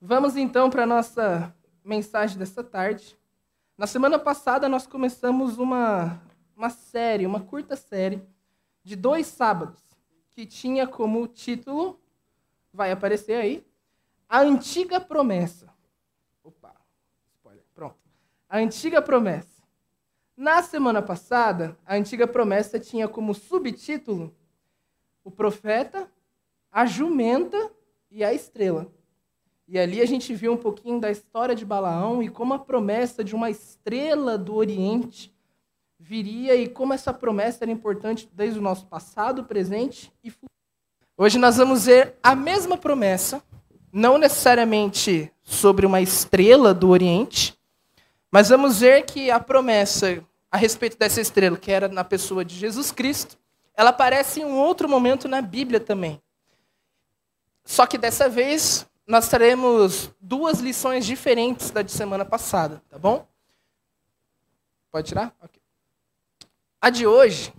[0.00, 3.18] Vamos então para a nossa mensagem dessa tarde.
[3.76, 6.22] Na semana passada nós começamos uma,
[6.56, 8.22] uma série, uma curta série,
[8.84, 9.82] de dois sábados,
[10.30, 12.00] que tinha como título,
[12.72, 13.66] vai aparecer aí,
[14.28, 15.68] A Antiga Promessa.
[16.44, 16.76] Opa,
[17.34, 17.98] spoiler, pronto.
[18.48, 19.64] A Antiga Promessa.
[20.36, 24.32] Na semana passada, a Antiga Promessa tinha como subtítulo
[25.24, 26.08] o profeta,
[26.70, 27.72] a jumenta
[28.08, 28.96] e a estrela.
[29.70, 33.22] E ali a gente viu um pouquinho da história de Balaão e como a promessa
[33.22, 35.30] de uma estrela do Oriente
[35.98, 40.48] viria e como essa promessa era importante desde o nosso passado, presente e futuro.
[41.18, 43.42] Hoje nós vamos ver a mesma promessa,
[43.92, 47.54] não necessariamente sobre uma estrela do Oriente,
[48.30, 52.54] mas vamos ver que a promessa a respeito dessa estrela, que era na pessoa de
[52.54, 53.36] Jesus Cristo,
[53.76, 56.22] ela aparece em um outro momento na Bíblia também.
[57.66, 63.26] Só que dessa vez nós teremos duas lições diferentes da de semana passada, tá bom?
[64.92, 65.34] Pode tirar?
[65.42, 65.62] Okay.
[66.78, 67.54] A de hoje,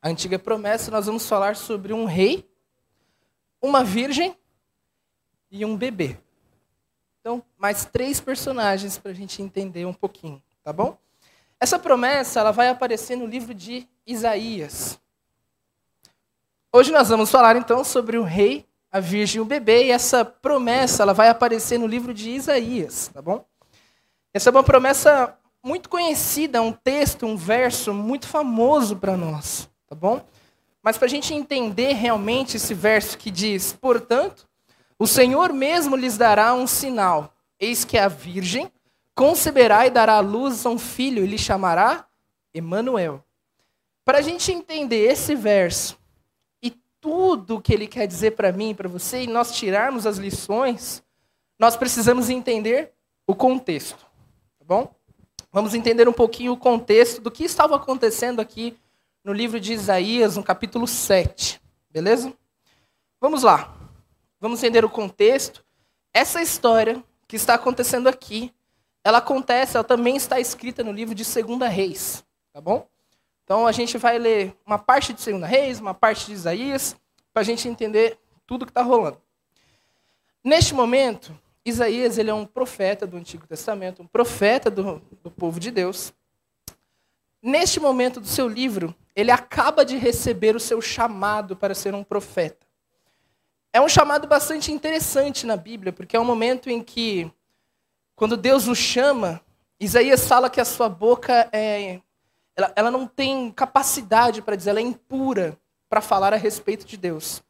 [0.00, 2.48] a antiga promessa, nós vamos falar sobre um rei,
[3.60, 4.38] uma virgem
[5.50, 6.16] e um bebê.
[7.20, 10.96] Então, mais três personagens para a gente entender um pouquinho, tá bom?
[11.58, 15.00] Essa promessa ela vai aparecer no livro de Isaías.
[16.72, 18.64] Hoje nós vamos falar então sobre o rei
[18.94, 23.10] a virgem e o bebê, e essa promessa ela vai aparecer no livro de Isaías,
[23.12, 23.44] tá bom?
[24.32, 29.96] Essa é uma promessa muito conhecida, um texto, um verso muito famoso para nós, tá
[29.96, 30.24] bom?
[30.80, 34.46] Mas para a gente entender realmente esse verso que diz, portanto,
[34.96, 37.34] o Senhor mesmo lhes dará um sinal.
[37.58, 38.70] Eis que a virgem
[39.12, 42.06] conceberá e dará à luz a um filho e lhe chamará
[42.54, 43.24] Emanuel.
[44.04, 45.98] Para a gente entender esse verso,
[47.04, 51.02] tudo que ele quer dizer para mim e para você e nós tirarmos as lições,
[51.58, 52.94] nós precisamos entender
[53.26, 54.06] o contexto,
[54.58, 54.90] tá bom?
[55.52, 58.74] Vamos entender um pouquinho o contexto do que estava acontecendo aqui
[59.22, 61.60] no livro de Isaías, no capítulo 7,
[61.90, 62.32] beleza?
[63.20, 63.76] Vamos lá.
[64.40, 65.62] Vamos entender o contexto.
[66.10, 68.50] Essa história que está acontecendo aqui,
[69.04, 72.88] ela acontece, ela também está escrita no livro de Segunda Reis, tá bom?
[73.44, 76.96] Então a gente vai ler uma parte de Segunda Reis, uma parte de Isaías,
[77.32, 79.20] para a gente entender tudo que está rolando.
[80.42, 85.60] Neste momento, Isaías ele é um profeta do Antigo Testamento, um profeta do, do povo
[85.60, 86.12] de Deus.
[87.42, 92.02] Neste momento do seu livro, ele acaba de receber o seu chamado para ser um
[92.02, 92.66] profeta.
[93.72, 97.30] É um chamado bastante interessante na Bíblia, porque é um momento em que,
[98.14, 99.40] quando Deus o chama,
[99.78, 102.00] Isaías fala que a sua boca é
[102.56, 106.96] ela, ela não tem capacidade para dizer, ela é impura para falar a respeito de
[106.96, 107.42] Deus.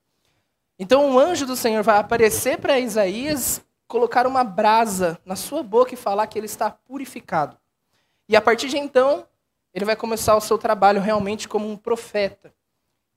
[0.78, 5.94] Então um anjo do Senhor vai aparecer para Isaías, colocar uma brasa na sua boca
[5.94, 7.56] e falar que ele está purificado.
[8.28, 9.26] E a partir de então,
[9.72, 12.54] ele vai começar o seu trabalho realmente como um profeta.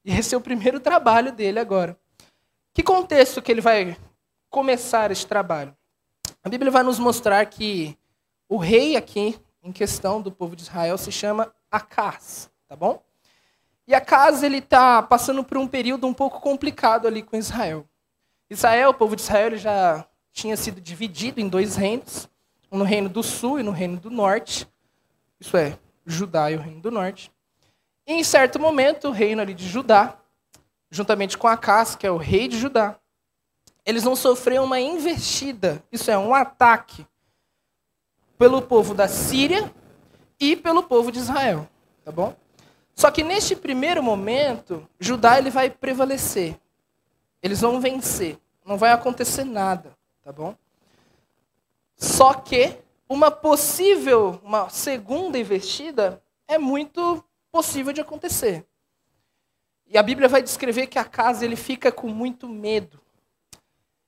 [0.03, 1.97] E esse é o primeiro trabalho dele agora.
[2.73, 3.97] Que contexto que ele vai
[4.49, 5.75] começar esse trabalho?
[6.43, 7.97] A Bíblia vai nos mostrar que
[8.47, 13.03] o rei aqui em questão do povo de Israel se chama Acas, tá bom?
[13.87, 17.87] E Acas ele está passando por um período um pouco complicado ali com Israel.
[18.49, 22.29] Israel, o povo de Israel, ele já tinha sido dividido em dois reinos,
[22.71, 24.67] um no reino do sul e no reino do norte.
[25.39, 27.31] Isso é, Judá e o reino do norte.
[28.05, 30.17] E em certo momento, o reino ali de Judá,
[30.89, 32.97] juntamente com Acas, que é o rei de Judá,
[33.85, 37.05] eles vão sofrer uma investida, isso é, um ataque
[38.37, 39.73] pelo povo da Síria
[40.39, 41.67] e pelo povo de Israel,
[42.03, 42.35] tá bom?
[42.95, 46.59] Só que neste primeiro momento, Judá ele vai prevalecer.
[47.41, 48.39] Eles vão vencer.
[48.65, 50.55] Não vai acontecer nada, tá bom?
[51.95, 52.77] Só que
[53.07, 58.65] uma possível, uma segunda investida é muito possível de acontecer.
[59.87, 62.99] E a Bíblia vai descrever que a casa ele fica com muito medo.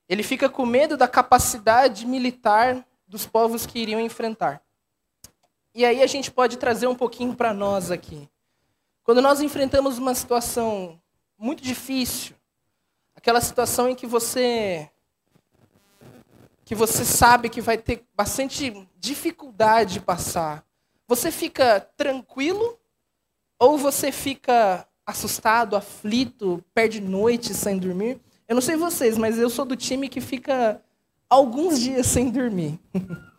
[0.08, 4.62] Ele fica com medo da capacidade militar dos povos que iriam enfrentar.
[5.74, 8.28] E aí a gente pode trazer um pouquinho para nós aqui.
[9.04, 11.00] Quando nós enfrentamos uma situação
[11.38, 12.34] muito difícil,
[13.14, 14.90] aquela situação em que você
[16.64, 20.64] que você sabe que vai ter bastante dificuldade de passar,
[21.08, 22.78] você fica tranquilo
[23.58, 28.20] ou você fica assustado, aflito, perde noite sem dormir?
[28.46, 30.80] Eu não sei vocês, mas eu sou do time que fica
[31.28, 32.78] alguns dias sem dormir.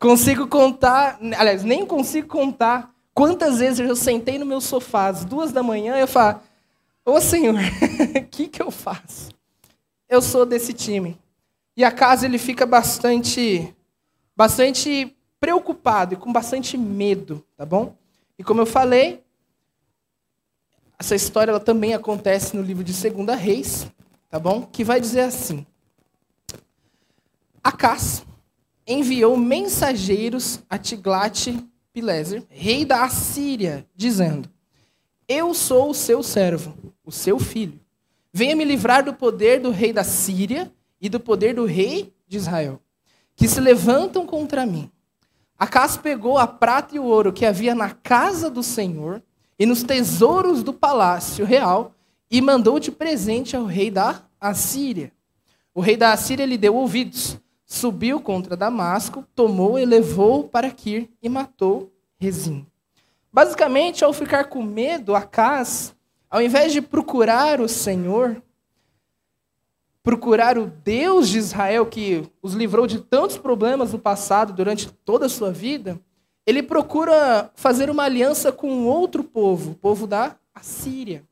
[0.00, 5.52] consigo contar, aliás, nem consigo contar quantas vezes eu sentei no meu sofá às duas
[5.52, 6.40] da manhã e eu falo,
[7.04, 9.28] ô Senhor, o que, que eu faço?
[10.08, 11.20] Eu sou desse time.
[11.76, 13.74] E a casa ele fica bastante,
[14.34, 17.94] bastante preocupado e com bastante medo, tá bom?
[18.38, 19.22] E como eu falei,
[20.98, 23.86] essa história ela também acontece no livro de Segunda Reis,
[24.28, 24.62] tá bom?
[24.62, 25.64] Que vai dizer assim:
[27.62, 28.24] Acas
[28.92, 34.50] enviou mensageiros a Tiglat-Pileser, rei da Assíria, dizendo:
[35.28, 37.80] Eu sou o seu servo, o seu filho.
[38.32, 42.36] Venha me livrar do poder do rei da Síria e do poder do rei de
[42.36, 42.80] Israel,
[43.36, 44.90] que se levantam contra mim.
[45.58, 49.22] Acas pegou a prata e o ouro que havia na casa do Senhor
[49.58, 51.94] e nos tesouros do palácio real
[52.30, 55.12] e mandou de presente ao rei da Assíria.
[55.74, 57.38] O rei da Assíria lhe deu ouvidos
[57.70, 62.66] subiu contra Damasco, tomou e levou para Kir e matou Rezim.
[63.32, 65.94] Basicamente, ao ficar com medo, Acas,
[66.28, 68.42] ao invés de procurar o Senhor,
[70.02, 75.26] procurar o Deus de Israel que os livrou de tantos problemas no passado durante toda
[75.26, 75.98] a sua vida,
[76.44, 81.22] ele procura fazer uma aliança com outro povo, o povo da Assíria.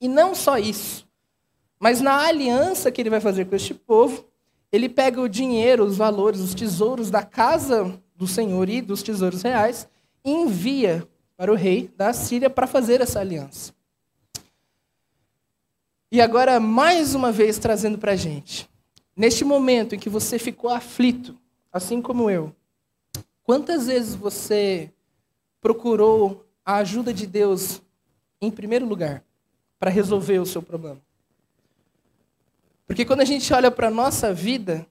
[0.00, 1.06] E não só isso,
[1.78, 4.26] mas na aliança que ele vai fazer com este povo,
[4.72, 9.42] ele pega o dinheiro, os valores, os tesouros da casa do Senhor e dos tesouros
[9.42, 9.88] reais
[10.24, 13.74] e envia para o rei da Síria para fazer essa aliança.
[16.10, 18.68] E agora, mais uma vez, trazendo para a gente.
[19.16, 21.36] Neste momento em que você ficou aflito,
[21.72, 22.54] assim como eu,
[23.42, 24.90] quantas vezes você
[25.60, 27.82] procurou a ajuda de Deus
[28.40, 29.22] em primeiro lugar
[29.78, 31.05] para resolver o seu problema?
[32.86, 34.86] Porque quando a gente olha para a nossa vida,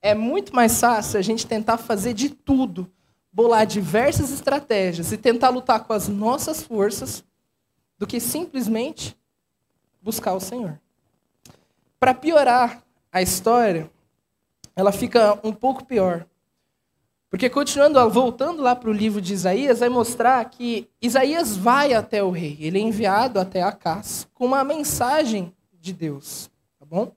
[0.00, 2.90] é muito mais fácil a gente tentar fazer de tudo,
[3.30, 7.22] bolar diversas estratégias e tentar lutar com as nossas forças,
[7.98, 9.14] do que simplesmente
[10.00, 10.80] buscar o Senhor.
[11.98, 12.82] Para piorar
[13.12, 13.90] a história,
[14.74, 16.26] ela fica um pouco pior.
[17.28, 22.24] Porque continuando, voltando lá para o livro de Isaías, vai mostrar que Isaías vai até
[22.24, 26.50] o rei, ele é enviado até Acás com uma mensagem de Deus
[26.90, 27.12] bom?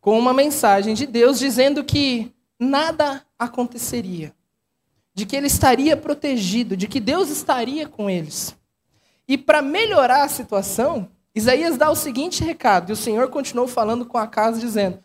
[0.00, 4.34] Com uma mensagem de Deus dizendo que nada aconteceria,
[5.12, 8.56] de que ele estaria protegido, de que Deus estaria com eles.
[9.28, 14.06] E para melhorar a situação, Isaías dá o seguinte recado, e o Senhor continuou falando
[14.06, 14.98] com a casa, dizendo: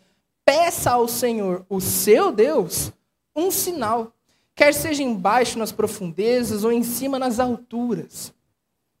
[0.46, 2.90] Peça ao Senhor, o seu Deus,
[3.36, 4.14] um sinal,
[4.54, 8.32] quer seja embaixo nas profundezas ou em cima nas alturas.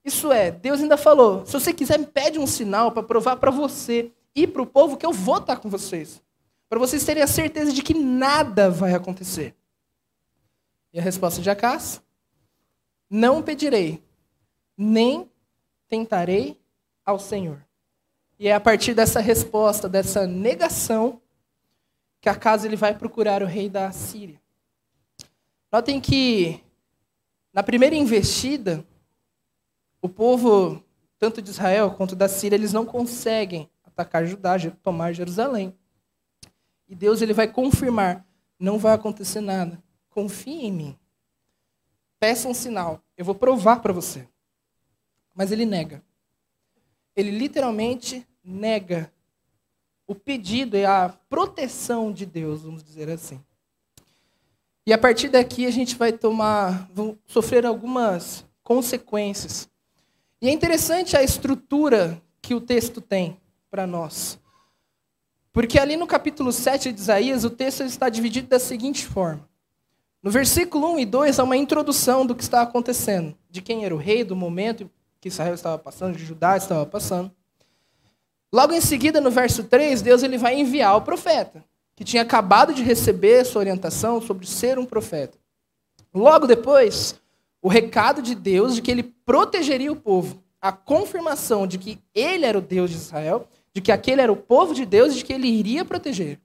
[0.04, 3.50] Isso é, Deus ainda falou: se você quiser, me pede um sinal para provar para
[3.50, 6.22] você e para o povo que eu vou estar com vocês.
[6.68, 9.54] Para vocês terem a certeza de que nada vai acontecer.
[10.92, 12.02] E a resposta de Acás?
[13.08, 14.02] Não pedirei,
[14.76, 15.30] nem
[15.88, 16.60] tentarei
[17.04, 17.64] ao Senhor.
[18.38, 21.20] E é a partir dessa resposta, dessa negação,
[22.20, 24.40] que Acás ele vai procurar o rei da Síria.
[25.70, 26.60] Notem que,
[27.52, 28.84] na primeira investida,
[30.04, 30.84] o povo,
[31.18, 35.74] tanto de Israel quanto da Síria, eles não conseguem atacar Judá, tomar Jerusalém.
[36.86, 38.22] E Deus ele vai confirmar:
[38.58, 39.82] não vai acontecer nada.
[40.10, 40.98] Confie em mim.
[42.20, 43.02] Peça um sinal.
[43.16, 44.28] Eu vou provar para você.
[45.34, 46.04] Mas ele nega.
[47.16, 49.10] Ele literalmente nega
[50.06, 53.42] o pedido e a proteção de Deus, vamos dizer assim.
[54.86, 59.72] E a partir daqui a gente vai tomar, vão sofrer algumas consequências
[60.44, 64.38] e é interessante a estrutura que o texto tem para nós.
[65.50, 69.48] Porque ali no capítulo 7 de Isaías, o texto está dividido da seguinte forma.
[70.22, 73.94] No versículo 1 e 2 há uma introdução do que está acontecendo, de quem era
[73.94, 77.32] o rei, do momento que Israel estava passando, de Judá estava passando.
[78.52, 81.64] Logo em seguida, no verso 3, Deus ele vai enviar o profeta,
[81.96, 85.38] que tinha acabado de receber sua orientação sobre ser um profeta.
[86.12, 87.18] Logo depois,
[87.64, 92.44] o recado de Deus de que ele protegeria o povo, a confirmação de que ele
[92.44, 95.24] era o Deus de Israel, de que aquele era o povo de Deus e de
[95.24, 96.38] que ele iria proteger.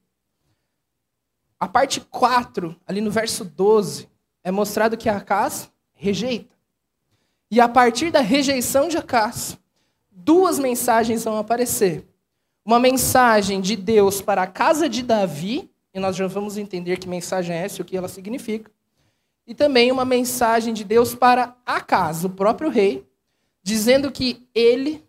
[1.59, 4.07] A parte 4, ali no verso 12,
[4.45, 6.55] é mostrado que Acás rejeita.
[7.51, 9.59] E a partir da rejeição de Acás,
[10.09, 12.07] duas mensagens vão aparecer.
[12.63, 17.09] Uma mensagem de Deus para a casa de Davi, e nós já vamos entender que
[17.09, 18.71] mensagem é essa e o que ela significa
[19.49, 23.03] e também uma mensagem de Deus para Acas, o próprio rei,
[23.63, 25.03] dizendo que ele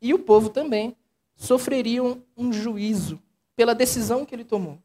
[0.00, 0.96] e o povo também
[1.34, 3.20] sofreriam um juízo
[3.56, 4.78] pela decisão que ele tomou.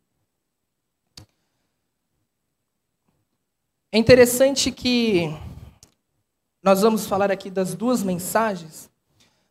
[3.92, 5.32] É interessante que
[6.64, 8.90] nós vamos falar aqui das duas mensagens,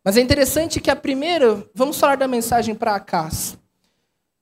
[0.03, 3.57] mas é interessante que a primeira, vamos falar da mensagem para Acas.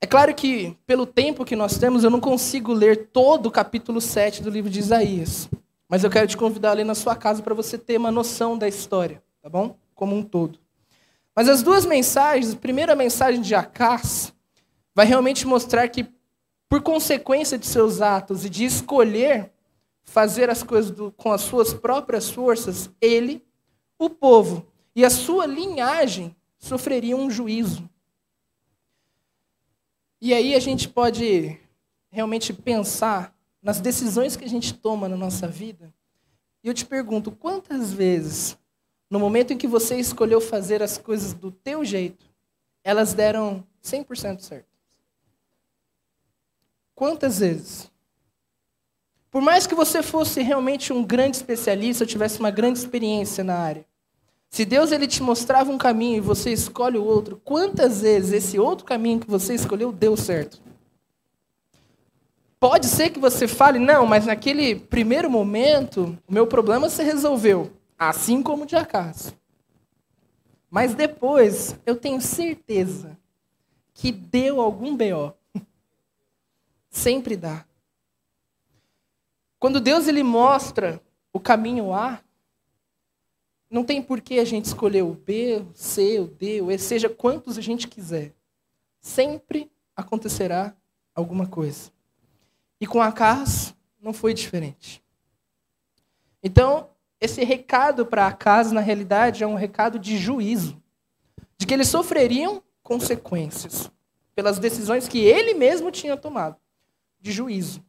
[0.02, 4.00] É claro que, pelo tempo que nós temos, eu não consigo ler todo o capítulo
[4.00, 5.48] 7 do livro de Isaías.
[5.88, 8.66] Mas eu quero te convidar ali na sua casa para você ter uma noção da
[8.66, 9.76] história, tá bom?
[9.94, 10.58] Como um todo.
[11.36, 14.34] Mas as duas mensagens, a primeira mensagem de Acás,
[14.92, 16.04] vai realmente mostrar que,
[16.68, 19.52] por consequência de seus atos e de escolher
[20.02, 23.40] fazer as coisas do, com as suas próprias forças, ele,
[23.96, 24.66] o povo
[24.96, 27.88] e a sua linhagem sofreriam um juízo.
[30.24, 31.58] E aí a gente pode
[32.08, 35.92] realmente pensar nas decisões que a gente toma na nossa vida.
[36.62, 38.56] E eu te pergunto, quantas vezes,
[39.10, 42.30] no momento em que você escolheu fazer as coisas do teu jeito,
[42.84, 44.68] elas deram 100% certo?
[46.94, 47.90] Quantas vezes?
[49.28, 53.84] Por mais que você fosse realmente um grande especialista, tivesse uma grande experiência na área,
[54.52, 58.58] se Deus ele te mostrava um caminho e você escolhe o outro, quantas vezes esse
[58.58, 60.60] outro caminho que você escolheu deu certo?
[62.60, 67.72] Pode ser que você fale, não, mas naquele primeiro momento, o meu problema se resolveu,
[67.98, 69.34] assim como de acaso.
[70.70, 73.16] Mas depois, eu tenho certeza
[73.94, 75.32] que deu algum BO.
[76.90, 77.64] Sempre dá.
[79.58, 81.00] Quando Deus ele mostra
[81.32, 82.20] o caminho A,
[83.72, 86.78] não tem por que a gente escolher o B, o C, o D, o E,
[86.78, 88.34] seja quantos a gente quiser.
[89.00, 90.76] Sempre acontecerá
[91.14, 91.90] alguma coisa.
[92.78, 95.02] E com Acas não foi diferente.
[96.42, 100.76] Então, esse recado para Acas, na realidade, é um recado de juízo.
[101.56, 103.90] De que eles sofreriam consequências
[104.34, 106.56] pelas decisões que ele mesmo tinha tomado.
[107.18, 107.82] De juízo.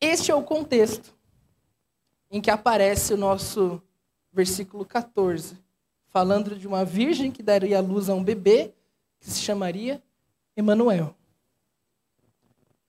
[0.00, 1.14] Este é o contexto
[2.30, 3.82] em que aparece o nosso
[4.36, 5.56] versículo 14,
[6.08, 8.74] falando de uma virgem que daria luz a um bebê
[9.18, 10.02] que se chamaria
[10.54, 11.16] Emanuel.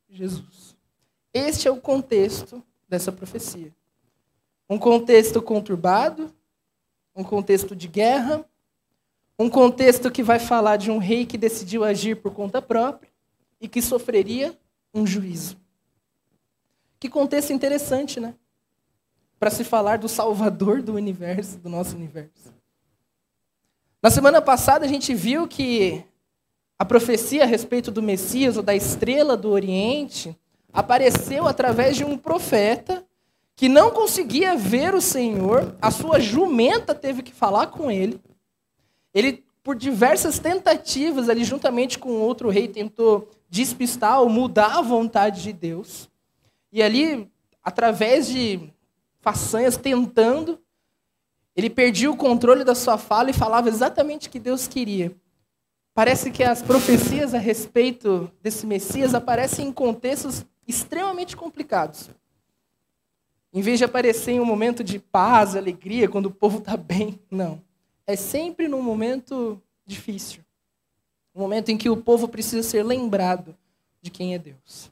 [0.10, 0.76] Jesus.
[1.34, 3.74] Este é o contexto dessa profecia.
[4.70, 6.36] Um contexto conturbado,
[7.16, 8.44] um contexto de guerra,
[9.40, 13.10] um contexto que vai falar de um rei que decidiu agir por conta própria
[13.62, 14.58] e que sofreria
[14.94, 15.58] um juízo.
[17.00, 18.36] Que contexto interessante, né?
[19.40, 22.54] Para se falar do Salvador do universo, do nosso universo.
[24.02, 26.04] Na semana passada a gente viu que
[26.80, 30.38] a profecia a respeito do Messias ou da estrela do Oriente
[30.72, 33.04] apareceu através de um profeta
[33.56, 38.22] que não conseguia ver o Senhor, a sua jumenta teve que falar com ele.
[39.12, 45.42] Ele, por diversas tentativas, ali juntamente com outro rei, tentou despistar ou mudar a vontade
[45.42, 46.08] de Deus.
[46.72, 47.28] E ali,
[47.64, 48.72] através de
[49.28, 50.58] façanhas, tentando.
[51.54, 55.14] Ele perdia o controle da sua fala e falava exatamente o que Deus queria.
[55.94, 62.10] Parece que as profecias a respeito desse Messias aparecem em contextos extremamente complicados.
[63.52, 67.20] Em vez de aparecer em um momento de paz, alegria, quando o povo está bem,
[67.30, 67.62] não.
[68.06, 70.42] É sempre num momento difícil.
[71.36, 73.58] Um momento em que o povo precisa ser lembrado
[74.02, 74.90] de quem é Deus.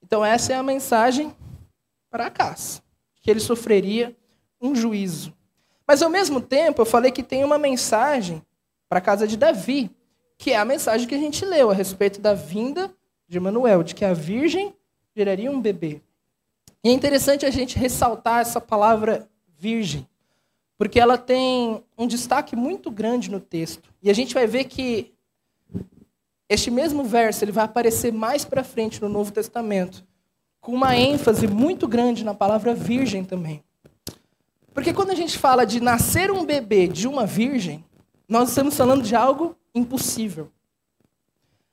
[0.00, 1.34] Então, essa é a mensagem
[2.10, 2.82] para casa,
[3.20, 4.16] que ele sofreria
[4.60, 5.34] um juízo.
[5.86, 8.42] Mas ao mesmo tempo, eu falei que tem uma mensagem
[8.88, 9.90] para a casa de Davi,
[10.36, 12.94] que é a mensagem que a gente leu a respeito da vinda
[13.26, 14.74] de Emanuel, de que a virgem
[15.14, 16.00] geraria um bebê.
[16.82, 20.08] E é interessante a gente ressaltar essa palavra virgem,
[20.76, 23.92] porque ela tem um destaque muito grande no texto.
[24.02, 25.12] E a gente vai ver que
[26.48, 30.06] este mesmo verso ele vai aparecer mais para frente no Novo Testamento,
[30.60, 33.62] com uma ênfase muito grande na palavra virgem também.
[34.72, 37.84] Porque quando a gente fala de nascer um bebê de uma virgem,
[38.28, 40.50] nós estamos falando de algo impossível.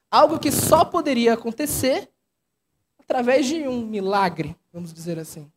[0.10, 2.10] Algo que só poderia acontecer
[2.98, 5.51] através de um milagre, vamos dizer assim.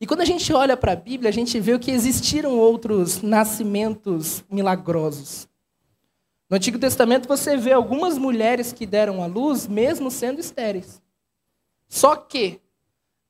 [0.00, 4.44] E quando a gente olha para a Bíblia, a gente vê que existiram outros nascimentos
[4.50, 5.48] milagrosos.
[6.50, 11.00] No Antigo Testamento você vê algumas mulheres que deram à luz mesmo sendo estéreis.
[11.92, 12.58] Só que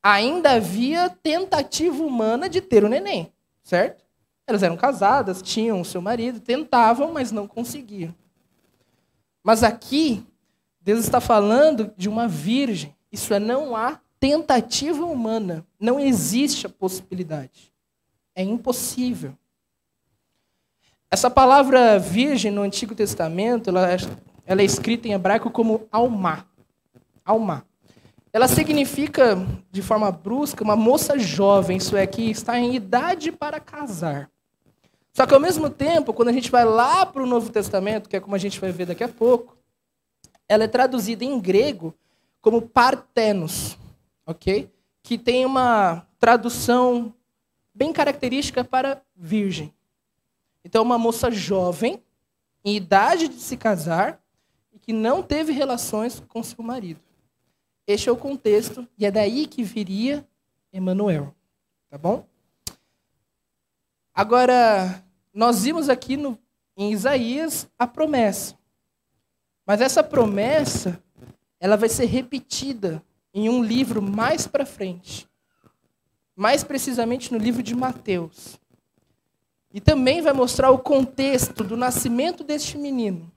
[0.01, 3.29] ainda havia tentativa humana de ter o neném,
[3.61, 4.05] certo?
[4.47, 8.15] Elas eram casadas, tinham o seu marido, tentavam, mas não conseguiam.
[9.43, 10.25] Mas aqui,
[10.79, 12.95] Deus está falando de uma virgem.
[13.11, 15.67] Isso é, não há tentativa humana.
[15.77, 17.69] Não existe a possibilidade.
[18.33, 19.37] É impossível.
[21.11, 23.97] Essa palavra virgem no Antigo Testamento, ela é,
[24.45, 26.47] ela é escrita em hebraico como alma.
[27.25, 27.65] Alma.
[28.33, 29.37] Ela significa,
[29.71, 34.27] de forma brusca, uma moça jovem, isso é, que está em idade para casar.
[35.13, 38.15] Só que ao mesmo tempo, quando a gente vai lá para o Novo Testamento, que
[38.15, 39.55] é como a gente vai ver daqui a pouco,
[40.49, 41.93] ela é traduzida em grego
[42.41, 43.77] como partenos,
[44.25, 44.67] ok?
[45.03, 47.13] Que tem uma tradução
[47.71, 49.71] bem característica para virgem.
[50.65, 52.01] Então, uma moça jovem,
[52.65, 54.19] em idade de se casar,
[54.73, 56.99] e que não teve relações com seu marido.
[57.85, 60.25] Este é o contexto, e é daí que viria
[60.71, 61.35] Emanuel.
[61.89, 62.25] Tá bom?
[64.13, 66.39] Agora, nós vimos aqui no,
[66.77, 68.57] em Isaías a promessa.
[69.65, 71.01] Mas essa promessa
[71.59, 75.27] ela vai ser repetida em um livro mais para frente.
[76.35, 78.59] Mais precisamente no livro de Mateus.
[79.73, 83.31] E também vai mostrar o contexto do nascimento deste menino.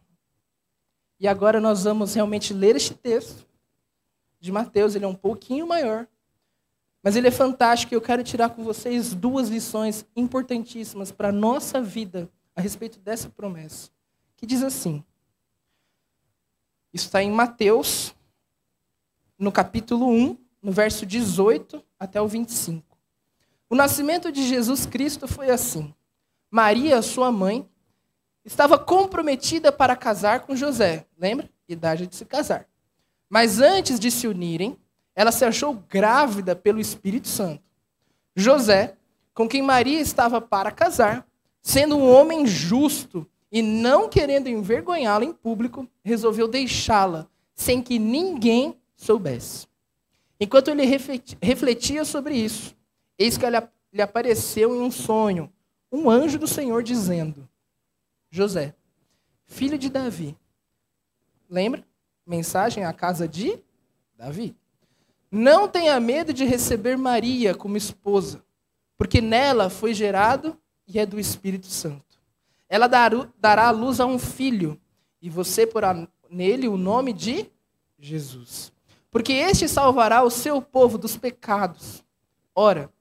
[1.19, 3.46] E agora nós vamos realmente ler este texto
[4.47, 6.07] de Mateus, ele é um pouquinho maior,
[7.03, 11.33] mas ele é fantástico e eu quero tirar com vocês duas lições importantíssimas para a
[11.33, 13.91] nossa vida a respeito dessa promessa.
[14.37, 15.05] Que diz assim:
[16.93, 18.15] isso está em Mateus,
[19.39, 22.97] no capítulo 1, no verso 18 até o 25.
[23.69, 25.95] O nascimento de Jesus Cristo foi assim.
[26.51, 27.69] Maria, sua mãe,
[28.45, 31.05] estava comprometida para casar com José.
[31.19, 31.51] Lembra?
[31.69, 32.67] Idade de se casar.
[33.29, 34.77] Mas antes de se unirem,
[35.15, 37.63] ela se achou grávida pelo Espírito Santo.
[38.35, 38.97] José,
[39.35, 41.27] com quem Maria estava para casar,
[41.63, 48.79] sendo um homem justo e não querendo envergonhá-la em público, resolveu deixá-la sem que ninguém
[48.95, 49.67] soubesse.
[50.39, 52.77] Enquanto ele refletia sobre isso,
[53.19, 53.47] eis que
[53.93, 55.51] lhe apareceu em um sonho
[55.91, 57.49] um anjo do Senhor dizendo:
[58.31, 58.75] José,
[59.47, 60.37] filho de Davi.
[61.49, 61.87] Lembra?
[62.27, 63.59] Mensagem à casa de
[64.17, 64.57] Davi.
[65.31, 68.43] Não tenha medo de receber Maria como esposa,
[68.99, 72.19] porque nela foi gerado e é do Espírito Santo.
[72.69, 74.81] Ela dará luz a um filho,
[75.23, 77.51] e você porá nele o nome de
[77.99, 78.73] Jesus.
[79.11, 82.05] Porque este salvará o seu povo dos pecados.
[82.55, 82.93] Ora,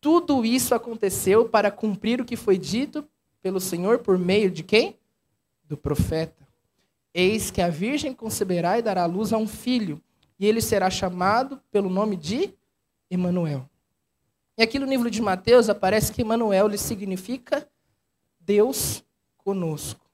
[0.00, 3.08] tudo isso aconteceu para cumprir o que foi dito
[3.40, 4.98] pelo Senhor por meio de quem?
[5.64, 6.43] Do profeta.
[7.14, 10.02] Eis que a virgem conceberá e dará luz a um filho,
[10.38, 12.52] e ele será chamado pelo nome de
[13.08, 13.70] Emanuel.
[14.58, 17.68] E aqui no livro de Mateus aparece que Emanuel lhe significa
[18.40, 19.04] Deus
[19.38, 20.04] conosco.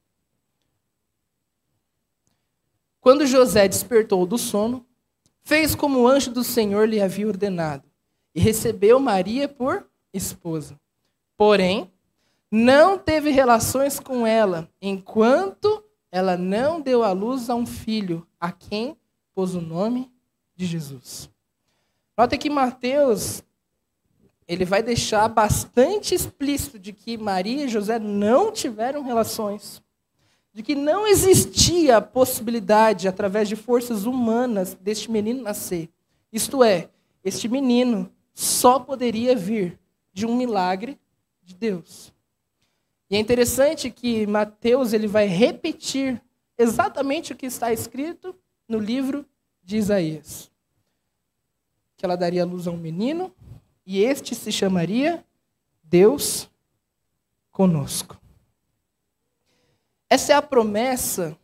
[3.01, 4.87] Quando José despertou do sono,
[5.43, 7.89] fez como o anjo do Senhor lhe havia ordenado
[8.35, 10.79] e recebeu Maria por esposa.
[11.37, 11.91] Porém,
[12.51, 18.51] não teve relações com ela enquanto ela não deu à luz a um filho, a
[18.51, 18.97] quem
[19.35, 20.11] pôs o nome
[20.57, 21.31] de Jesus.
[22.17, 23.43] Nota que Mateus
[24.47, 29.81] ele vai deixar bastante explícito de que Maria e José não tiveram relações,
[30.53, 35.89] de que não existia a possibilidade, através de forças humanas, deste menino nascer.
[36.33, 36.91] Isto é,
[37.25, 39.79] este menino só poderia vir
[40.13, 40.99] de um milagre
[41.45, 42.13] de Deus.
[43.11, 46.23] E é interessante que Mateus ele vai repetir
[46.57, 48.37] exatamente o que está escrito
[48.69, 49.27] no livro
[49.65, 50.49] de Isaías.
[51.97, 53.35] Que ela daria luz a um menino,
[53.85, 55.25] e este se chamaria
[55.83, 56.49] Deus
[57.51, 58.17] conosco.
[60.09, 61.37] Essa é a promessa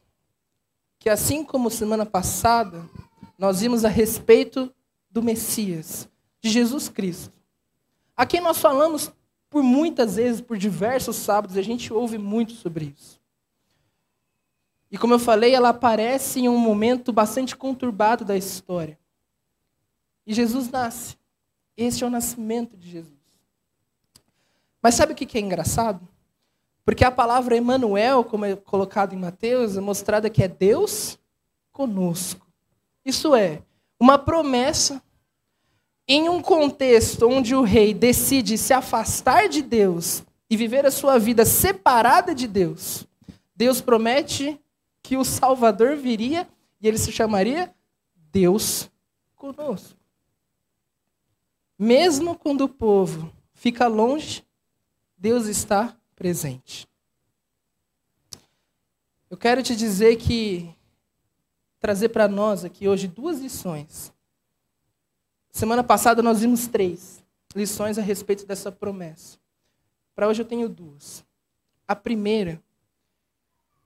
[1.01, 2.89] que, assim como semana passada,
[3.37, 4.73] nós vimos a respeito
[5.11, 6.09] do Messias,
[6.41, 7.33] de Jesus Cristo.
[8.17, 9.13] A quem nós falamos
[9.57, 13.19] por muitas vezes, por diversos sábados, a gente ouve muito sobre isso.
[14.91, 18.99] E como eu falei, ela aparece em um momento bastante conturbado da história.
[20.27, 21.17] E Jesus nasce.
[21.75, 23.17] Este é o nascimento de Jesus.
[24.83, 26.07] Mas sabe o que é engraçado?
[26.85, 31.19] Porque a palavra Emanuel, como é colocado em Mateus, é mostrada que é Deus
[31.73, 32.47] conosco.
[33.03, 33.63] Isso é
[33.99, 35.03] uma promessa
[36.09, 41.19] em um contexto onde o rei decide se afastar de Deus e viver a sua
[41.19, 43.07] vida separada de Deus.
[43.55, 44.61] Deus promete
[45.03, 46.49] que o Salvador viria
[46.81, 47.75] e ele se chamaria
[48.31, 48.91] Deus
[49.35, 49.99] conosco.
[51.79, 54.45] Mesmo quando o povo fica longe,
[55.19, 56.89] Deus está presente.
[59.29, 60.73] Eu quero te dizer que
[61.81, 64.13] trazer para nós aqui hoje duas lições.
[65.57, 69.39] Semana passada nós vimos três lições a respeito dessa promessa.
[70.15, 71.25] Para hoje eu tenho duas.
[71.89, 72.63] A primeira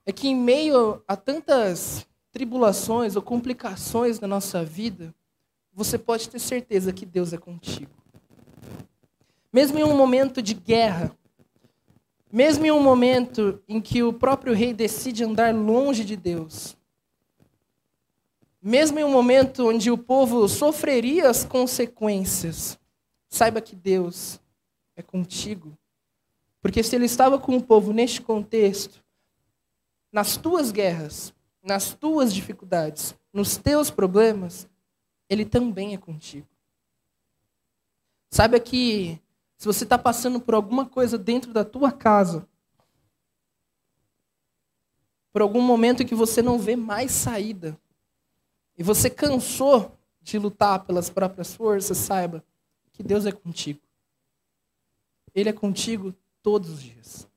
[0.05, 5.15] é que em meio a tantas tribulações ou complicações na nossa vida,
[5.73, 7.93] você pode ter certeza que Deus é contigo.
[9.53, 11.15] Mesmo em um momento de guerra,
[12.29, 16.77] Mesmo em um momento em que o próprio rei decide andar longe de Deus,
[18.61, 22.77] mesmo em um momento onde o povo sofreria as consequências,
[23.27, 24.39] saiba que Deus
[24.95, 25.75] é contigo.
[26.61, 29.03] Porque se ele estava com o povo neste contexto,
[30.11, 34.67] nas tuas guerras, nas tuas dificuldades, nos teus problemas,
[35.27, 36.47] ele também é contigo.
[38.29, 39.19] Saiba que
[39.57, 42.47] se você está passando por alguma coisa dentro da tua casa,
[45.31, 47.79] por algum momento em que você não vê mais saída,
[48.77, 52.43] e você cansou de lutar pelas próprias forças, saiba
[52.93, 53.81] que Deus é contigo.
[55.33, 57.27] Ele é contigo todos os dias.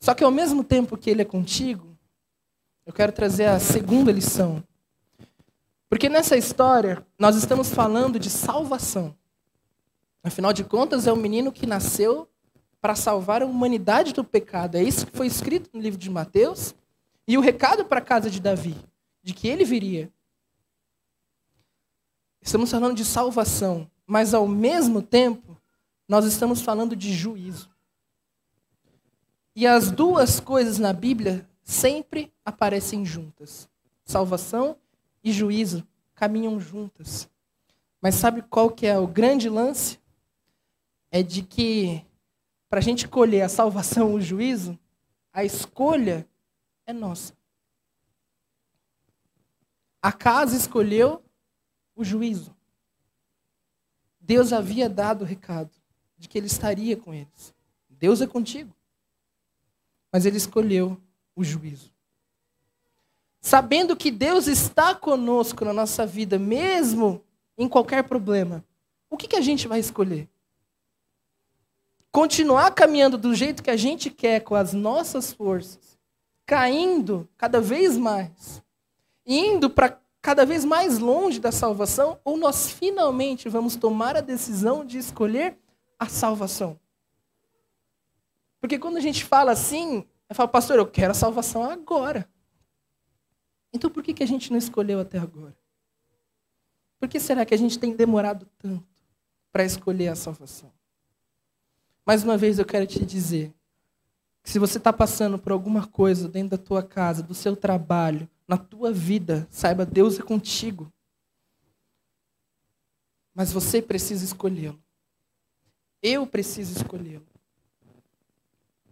[0.00, 1.96] Só que ao mesmo tempo que ele é contigo,
[2.86, 4.64] eu quero trazer a segunda lição.
[5.88, 9.14] Porque nessa história, nós estamos falando de salvação.
[10.22, 12.28] Afinal de contas, é um menino que nasceu
[12.80, 14.76] para salvar a humanidade do pecado.
[14.76, 16.74] É isso que foi escrito no livro de Mateus.
[17.28, 18.76] E o recado para a casa de Davi,
[19.30, 20.12] de que ele viria.
[22.42, 25.56] Estamos falando de salvação, mas ao mesmo tempo,
[26.08, 27.70] nós estamos falando de juízo.
[29.54, 33.68] E as duas coisas na Bíblia sempre aparecem juntas.
[34.04, 34.76] Salvação
[35.22, 37.30] e juízo caminham juntas.
[38.02, 40.00] Mas sabe qual que é o grande lance?
[41.08, 42.04] É de que
[42.68, 44.76] para a gente colher a salvação ou o juízo,
[45.32, 46.26] a escolha
[46.84, 47.39] é nossa.
[50.02, 51.22] A casa escolheu
[51.94, 52.54] o juízo.
[54.20, 55.70] Deus havia dado o recado
[56.16, 57.54] de que ele estaria com eles.
[57.88, 58.74] Deus é contigo.
[60.12, 61.00] Mas ele escolheu
[61.34, 61.92] o juízo.
[63.40, 67.24] Sabendo que Deus está conosco na nossa vida, mesmo
[67.56, 68.64] em qualquer problema,
[69.08, 70.28] o que, que a gente vai escolher?
[72.12, 75.98] Continuar caminhando do jeito que a gente quer, com as nossas forças,
[76.44, 78.62] caindo cada vez mais,
[79.30, 84.84] indo para cada vez mais longe da salvação, ou nós finalmente vamos tomar a decisão
[84.84, 85.56] de escolher
[85.98, 86.78] a salvação.
[88.60, 92.28] Porque quando a gente fala assim, eu falo, pastor, eu quero a salvação agora.
[93.72, 95.56] Então por que, que a gente não escolheu até agora?
[96.98, 98.84] Por que será que a gente tem demorado tanto
[99.50, 100.70] para escolher a salvação?
[102.04, 103.54] Mais uma vez eu quero te dizer
[104.42, 108.28] que se você está passando por alguma coisa dentro da tua casa, do seu trabalho,
[108.50, 110.92] na tua vida, saiba, Deus é contigo.
[113.32, 114.82] Mas você precisa escolhê-lo.
[116.02, 117.24] Eu preciso escolhê-lo.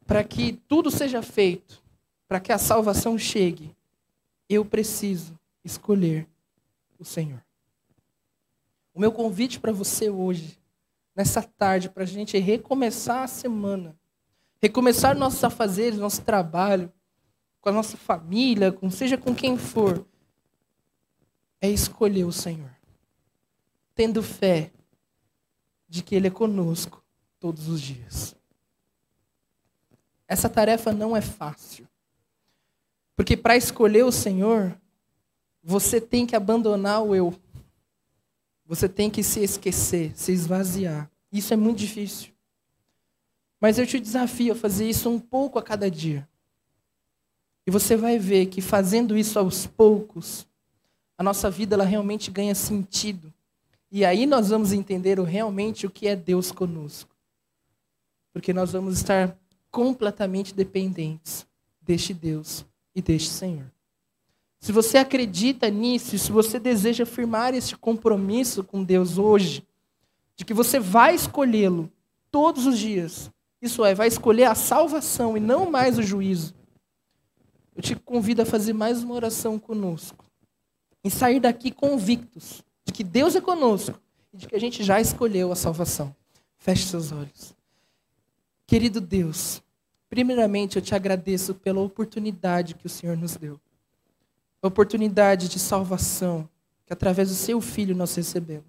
[0.07, 1.83] Para que tudo seja feito,
[2.29, 3.75] para que a salvação chegue,
[4.49, 6.29] eu preciso escolher
[6.97, 7.45] o Senhor.
[8.95, 10.57] O meu convite para você hoje,
[11.17, 13.99] nessa tarde, para a gente recomeçar a semana,
[14.63, 16.93] recomeçar nossos afazeres, nosso trabalho,
[17.61, 20.07] com a nossa família, com seja com quem for,
[21.61, 22.71] é escolher o Senhor.
[23.95, 24.71] Tendo fé
[25.89, 27.03] de que Ele é conosco
[27.41, 28.37] todos os dias.
[30.27, 31.89] Essa tarefa não é fácil.
[33.17, 34.79] Porque para escolher o Senhor,
[35.63, 37.35] você tem que abandonar o eu.
[38.65, 41.11] Você tem que se esquecer, se esvaziar.
[41.33, 42.33] Isso é muito difícil.
[43.61, 46.29] Mas eu te desafio a fazer isso um pouco a cada dia.
[47.69, 50.47] E você vai ver que fazendo isso aos poucos,
[51.19, 53.31] a nossa vida ela realmente ganha sentido.
[53.93, 57.15] E aí nós vamos entender realmente o que é Deus conosco.
[58.33, 59.37] Porque nós vamos estar
[59.71, 61.47] completamente dependentes
[61.83, 63.71] deste Deus e deste Senhor.
[64.59, 69.63] Se você acredita nisso, se você deseja firmar esse compromisso com Deus hoje,
[70.35, 71.93] de que você vai escolhê-lo
[72.31, 76.57] todos os dias, isso é, vai escolher a salvação e não mais o juízo,
[77.79, 80.25] eu te convido a fazer mais uma oração conosco
[81.05, 83.97] e sair daqui convictos de que Deus é conosco
[84.35, 86.13] e de que a gente já escolheu a salvação.
[86.57, 87.55] Feche seus olhos.
[88.67, 89.63] Querido Deus,
[90.11, 93.61] primeiramente eu te agradeço pela oportunidade que o Senhor nos deu.
[94.61, 96.51] A oportunidade de salvação
[96.85, 98.67] que através do seu filho nós recebemos.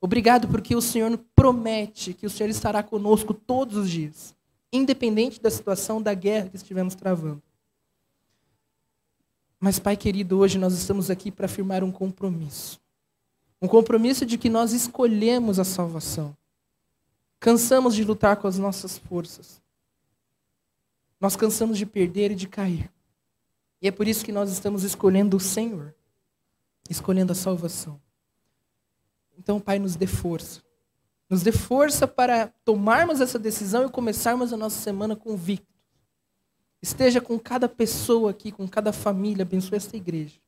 [0.00, 4.32] Obrigado porque o Senhor promete que o Senhor estará conosco todos os dias,
[4.72, 7.42] independente da situação da guerra que estivemos travando.
[9.60, 12.80] Mas, Pai querido, hoje nós estamos aqui para afirmar um compromisso.
[13.60, 16.36] Um compromisso de que nós escolhemos a salvação.
[17.40, 19.60] Cansamos de lutar com as nossas forças.
[21.20, 22.90] Nós cansamos de perder e de cair.
[23.82, 25.94] E é por isso que nós estamos escolhendo o Senhor,
[26.88, 28.00] escolhendo a salvação.
[29.36, 30.62] Então, Pai, nos dê força.
[31.28, 35.77] Nos dê força para tomarmos essa decisão e começarmos a nossa semana convictos.
[36.80, 40.38] Esteja com cada pessoa aqui, com cada família, abençoe esta igreja.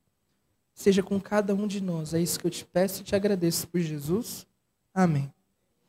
[0.73, 2.15] Seja com cada um de nós.
[2.15, 4.47] É isso que eu te peço e te agradeço por Jesus.
[4.95, 5.33] Amém.